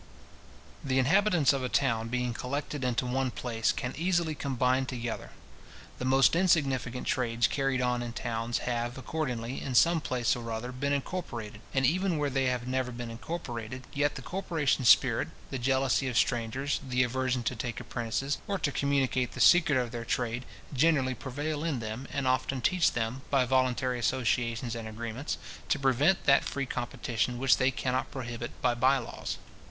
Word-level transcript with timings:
The 0.83 0.97
inhabitants 0.97 1.53
of 1.53 1.61
a 1.63 1.69
town 1.69 2.07
being 2.07 2.33
collected 2.33 2.83
into 2.83 3.05
one 3.05 3.29
place, 3.29 3.71
can 3.71 3.93
easily 3.95 4.33
combine 4.33 4.87
together. 4.87 5.29
The 5.99 6.05
most 6.05 6.35
insignificant 6.35 7.05
trades 7.05 7.45
carried 7.45 7.81
on 7.83 8.01
in 8.01 8.13
towns 8.13 8.57
have, 8.65 8.97
accordingly, 8.97 9.61
in 9.61 9.75
some 9.75 10.01
place 10.01 10.35
or 10.35 10.51
other, 10.51 10.71
been 10.71 10.91
incorporated; 10.91 11.61
and 11.71 11.85
even 11.85 12.17
where 12.17 12.31
they 12.31 12.45
have 12.45 12.65
never 12.67 12.91
been 12.91 13.11
incorporated, 13.11 13.83
yet 13.93 14.15
the 14.15 14.23
corporation 14.23 14.85
spirit, 14.85 15.27
the 15.51 15.59
jealousy 15.59 16.07
of 16.07 16.17
strangers, 16.17 16.79
the 16.83 17.03
aversion 17.03 17.43
to 17.43 17.55
take 17.55 17.79
apprentices, 17.79 18.39
or 18.47 18.57
to 18.57 18.71
communicate 18.71 19.33
the 19.33 19.39
secret 19.39 19.77
of 19.77 19.91
their 19.91 20.03
trade, 20.03 20.45
generally 20.73 21.13
prevail 21.13 21.63
in 21.63 21.79
them, 21.79 22.07
and 22.11 22.27
often 22.27 22.59
teach 22.59 22.93
them, 22.93 23.21
by 23.29 23.45
voluntary 23.45 23.99
associations 23.99 24.73
and 24.73 24.87
agreements, 24.87 25.37
to 25.69 25.77
prevent 25.77 26.23
that 26.23 26.43
free 26.43 26.65
competition 26.65 27.37
which 27.37 27.57
they 27.57 27.69
cannot 27.69 28.09
prohibit 28.09 28.59
by 28.63 28.73
bye 28.73 28.97
laws. 28.97 29.37